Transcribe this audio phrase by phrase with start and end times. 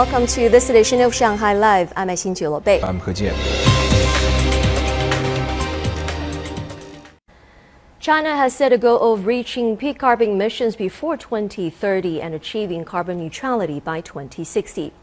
[0.00, 1.92] welcome to this edition of Shanghai Live.
[1.94, 2.80] I'm Xin Bei.
[2.80, 3.36] I'm He Jian.
[7.98, 13.18] China has set a goal of reaching peak carbon emissions before 2030 and achieving carbon
[13.18, 14.94] neutrality by 2060.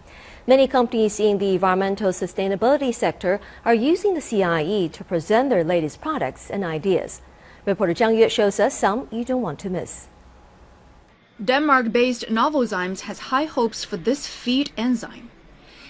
[0.48, 6.02] Many companies in the environmental sustainability sector are using the CIIE to present their latest
[6.02, 7.21] products and ideas.
[7.68, 10.07] Reporter Zhang Yue shows us some you don't want to miss.
[11.44, 15.30] Denmark-based Novozymes has high hopes for this feed enzyme.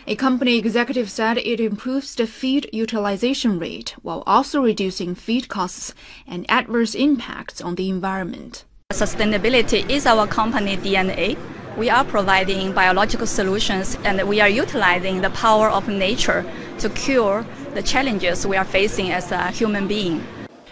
[0.05, 5.93] A company executive said it improves the feed utilization rate while also reducing feed costs
[6.27, 8.65] and adverse impacts on the environment.
[8.91, 11.37] Sustainability is our company DNA.
[11.77, 16.43] We are providing biological solutions and we are utilizing the power of nature
[16.79, 20.25] to cure the challenges we are facing as a human being.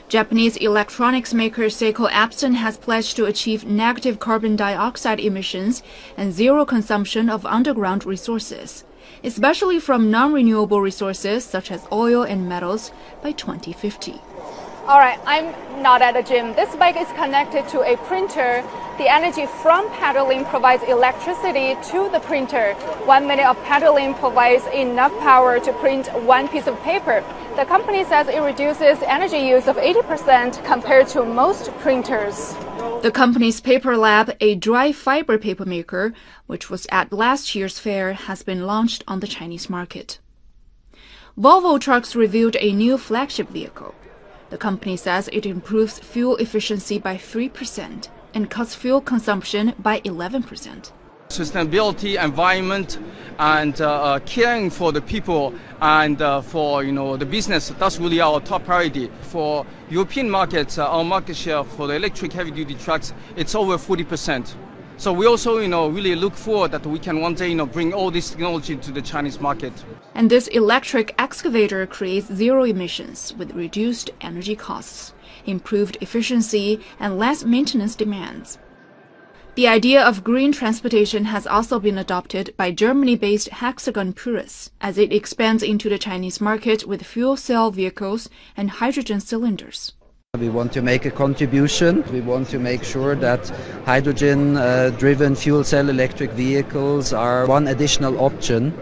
[0.08, 5.82] Japanese electronics maker Seiko Epson has pledged to achieve negative carbon dioxide emissions
[6.16, 8.84] and zero consumption of underground resources,
[9.24, 12.92] especially from non-renewable resources such as oil and metals
[13.24, 14.22] by 2050.
[14.88, 16.54] All right, I'm not at the gym.
[16.54, 18.64] This bike is connected to a printer.
[19.00, 22.76] The energy from pedaling provides electricity to the printer.
[23.06, 27.24] One minute of pedaling provides enough power to print one piece of paper.
[27.56, 32.54] The company says it reduces energy use of 80% compared to most printers.
[33.02, 36.14] The company's Paper Lab, a dry fiber paper maker,
[36.46, 40.20] which was at last year's fair, has been launched on the Chinese market.
[41.36, 43.96] Volvo Trucks revealed a new flagship vehicle.
[44.50, 50.92] The company says it improves fuel efficiency by 3% and cuts fuel consumption by 11%.
[51.30, 53.00] Sustainability, environment,
[53.40, 57.70] and uh, uh, caring for the people and uh, for you know the business.
[57.80, 59.10] That's really our top priority.
[59.22, 64.04] For European markets, uh, our market share for the electric heavy-duty trucks it's over 40
[64.04, 64.56] percent.
[64.98, 67.66] So we also, you know, really look forward that we can one day, you know,
[67.66, 69.74] bring all this technology to the Chinese market.
[70.14, 75.14] And this electric excavator creates zero emissions with reduced energy costs,
[75.46, 78.58] improved efficiency, and less maintenance demands.
[79.56, 85.14] The idea of green transportation has also been adopted by Germany-based Hexagon Purus as it
[85.14, 89.94] expands into the Chinese market with fuel cell vehicles and hydrogen cylinders.
[90.38, 92.04] We want to make a contribution.
[92.12, 93.48] We want to make sure that
[93.86, 98.74] hydrogen uh, driven fuel cell electric vehicles are one additional option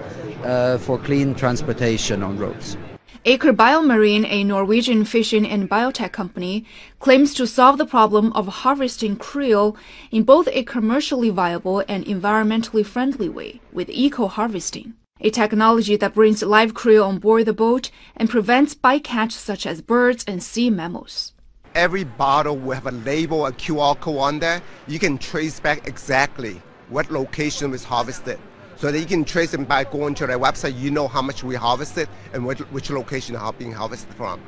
[0.44, 2.78] uh, for clean transportation on roads.
[3.26, 6.66] Aker BioMarine, a Norwegian fishing and biotech company,
[7.00, 9.78] claims to solve the problem of harvesting krill
[10.12, 16.14] in both a commercially viable and environmentally friendly way with eco harvesting, a technology that
[16.14, 20.70] brings live krill on board the boat and prevents bycatch such as birds and sea
[20.70, 21.34] mammals
[21.76, 24.62] every bottle will have a label, a QR code on there.
[24.88, 28.40] You can trace back exactly what location was harvested.
[28.76, 31.44] So that you can trace them by going to their website, you know how much
[31.44, 34.42] we harvested and which, which location are being harvested from.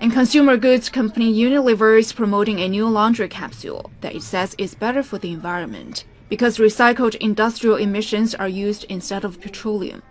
[0.00, 4.74] And consumer goods company Unilever is promoting a new laundry capsule that it says is
[4.74, 10.02] better for the environment because recycled industrial emissions are used instead of petroleum.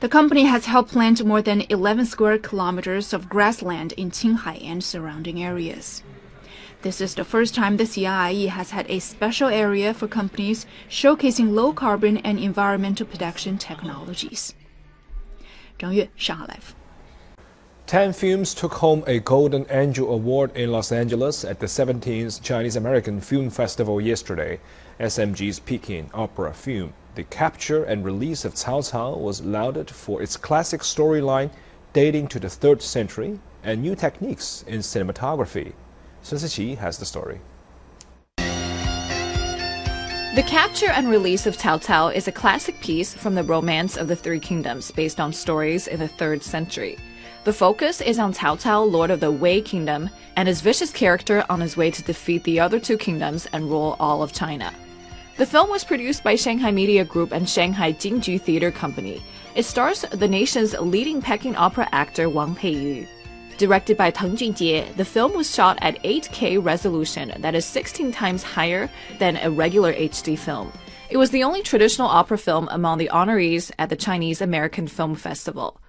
[0.00, 4.82] The company has helped plant more than 11 square kilometers of grassland in Qinghai and
[4.82, 6.02] surrounding areas.
[6.80, 11.52] This is the first time the CIIE has had a special area for companies showcasing
[11.52, 14.54] low carbon and environmental production technologies.
[15.78, 16.74] Zhang Yue, Shanghai Live.
[17.86, 22.76] 10 films took home a Golden Angel Award in Los Angeles at the 17th Chinese
[22.76, 24.60] American Film Festival yesterday.
[25.00, 30.36] SMG's Peking opera film the capture and release of Cao Cao was lauded for its
[30.36, 31.50] classic storyline
[31.92, 35.72] dating to the 3rd century and new techniques in cinematography.
[36.22, 37.40] Sun Siqi has the story.
[40.36, 44.06] The capture and release of Cao Cao is a classic piece from the Romance of
[44.06, 46.96] the Three Kingdoms based on stories in the 3rd century.
[47.42, 51.44] The focus is on Cao Cao, lord of the Wei Kingdom, and his vicious character
[51.50, 54.72] on his way to defeat the other two kingdoms and rule all of China.
[55.36, 59.22] The film was produced by Shanghai Media Group and Shanghai Jingju Theater Company.
[59.54, 63.06] It stars the nation's leading Peking opera actor Wang Peiyu.
[63.56, 68.42] Directed by Teng Junjie, the film was shot at 8K resolution that is 16 times
[68.42, 70.72] higher than a regular HD film.
[71.10, 75.14] It was the only traditional opera film among the honorees at the Chinese American Film
[75.14, 75.80] Festival.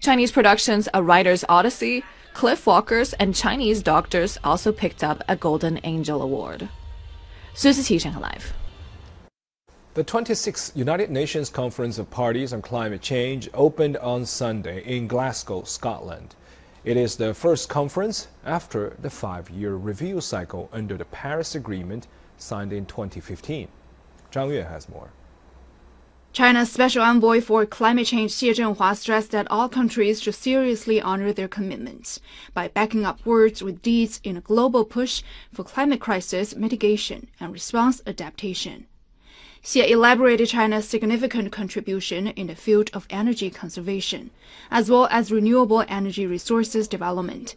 [0.00, 2.04] Chinese productions A Writer's Odyssey,
[2.34, 6.68] Cliff Walkers, and Chinese Doctors also picked up a Golden Angel Award.
[7.54, 8.52] Sun Siqi Shanghai Live.
[9.96, 15.62] The 26th United Nations Conference of Parties on Climate Change opened on Sunday in Glasgow,
[15.62, 16.34] Scotland.
[16.84, 22.08] It is the first conference after the five year review cycle under the Paris Agreement
[22.36, 23.68] signed in 2015.
[24.30, 25.12] Zhang Yue has more.
[26.34, 31.32] China's special envoy for climate change Xie Zhenhua stressed that all countries should seriously honor
[31.32, 32.20] their commitments
[32.52, 35.22] by backing up words with deeds in a global push
[35.54, 38.88] for climate crisis mitigation and response adaptation.
[39.66, 44.30] Xie elaborated China's significant contribution in the field of energy conservation,
[44.70, 47.56] as well as renewable energy resources development,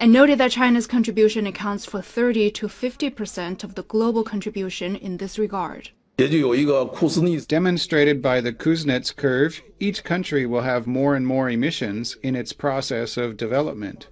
[0.00, 4.96] and noted that China's contribution accounts for 30 to 50 percent of the global contribution
[4.96, 5.90] in this regard.
[6.16, 12.52] Demonstrated by the Kuznets curve, each country will have more and more emissions in its
[12.52, 14.08] process of development.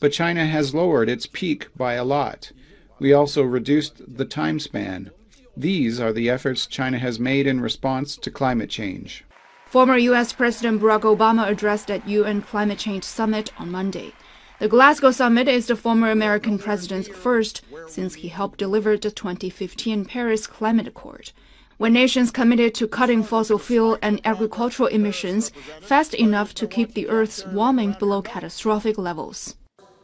[0.00, 2.50] But China has lowered its peak by a lot.
[2.98, 5.12] We also reduced the time span.
[5.60, 9.26] These are the efforts China has made in response to climate change.
[9.66, 10.32] Former U.S.
[10.32, 14.14] President Barack Obama addressed at UN Climate Change Summit on Monday.
[14.58, 20.06] The Glasgow Summit is the former American president's first since he helped deliver the 2015
[20.06, 21.30] Paris Climate Accord,
[21.76, 25.52] when nations committed to cutting fossil fuel and agricultural emissions
[25.82, 29.56] fast enough to keep the Earth's warming below catastrophic levels.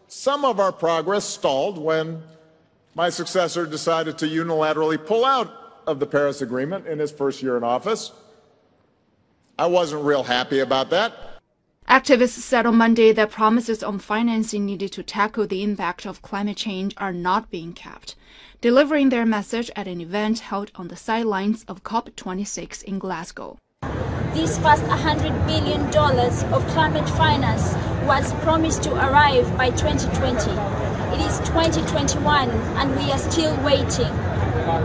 [0.06, 2.22] Some of our progress stalled when
[2.96, 7.58] my successor decided to unilaterally pull out of the Paris Agreement in his first year
[7.58, 8.10] in office.
[9.58, 11.12] I wasn't real happy about that.
[11.88, 16.56] Activists said on Monday that promises on financing needed to tackle the impact of climate
[16.56, 18.16] change are not being kept,
[18.62, 23.58] delivering their message at an event held on the sidelines of COP26 in Glasgow.
[24.32, 25.82] This first $100 billion
[26.52, 27.74] of climate finance
[28.06, 30.85] was promised to arrive by 2020.
[31.55, 34.11] It is 2021 and we are still waiting.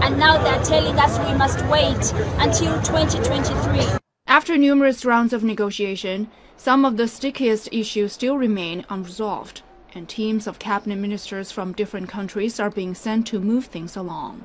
[0.01, 3.99] And now they're telling us we must wait until 2023.
[4.29, 10.47] After numerous rounds of negotiation, some of the stickiest issues still remain unresolved, and teams
[10.47, 14.45] of cabinet ministers from different countries are being sent to move things along.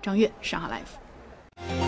[0.00, 1.87] 张悦，上海 Life。